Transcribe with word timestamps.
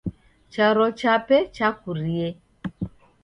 Charo 0.53 0.87
chape 0.99 1.37
chakurie. 1.55 2.29